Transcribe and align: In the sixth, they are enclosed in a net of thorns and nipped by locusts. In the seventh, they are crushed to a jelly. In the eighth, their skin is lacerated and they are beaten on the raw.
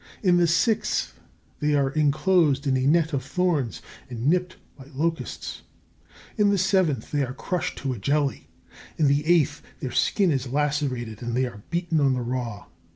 In 0.23 0.37
the 0.37 0.47
sixth, 0.47 1.13
they 1.59 1.75
are 1.75 1.91
enclosed 1.91 2.65
in 2.65 2.75
a 2.75 2.87
net 2.87 3.13
of 3.13 3.23
thorns 3.23 3.83
and 4.09 4.25
nipped 4.25 4.55
by 4.75 4.85
locusts. 4.95 5.61
In 6.39 6.49
the 6.49 6.57
seventh, 6.57 7.11
they 7.11 7.23
are 7.23 7.35
crushed 7.35 7.77
to 7.83 7.93
a 7.93 7.99
jelly. 7.99 8.47
In 8.97 9.05
the 9.05 9.23
eighth, 9.27 9.61
their 9.79 9.91
skin 9.91 10.31
is 10.31 10.47
lacerated 10.47 11.21
and 11.21 11.35
they 11.37 11.45
are 11.45 11.61
beaten 11.69 11.99
on 11.99 12.13
the 12.13 12.21
raw. 12.21 12.65